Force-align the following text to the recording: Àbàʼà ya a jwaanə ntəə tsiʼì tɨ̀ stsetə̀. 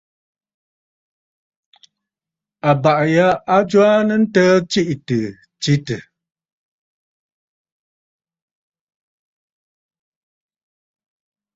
Àbàʼà 2.69 3.05
ya 3.15 3.27
a 3.55 3.57
jwaanə 3.69 4.13
ntəə 4.23 4.49
tsiʼì 4.69 4.95
tɨ̀ 5.07 5.21
stsetə̀. 5.35 6.01